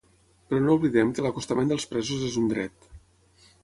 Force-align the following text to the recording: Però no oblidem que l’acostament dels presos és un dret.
Però 0.53 0.61
no 0.67 0.77
oblidem 0.79 1.13
que 1.19 1.27
l’acostament 1.27 1.71
dels 1.75 1.89
presos 1.95 2.27
és 2.33 2.43
un 2.45 2.53
dret. 2.57 2.93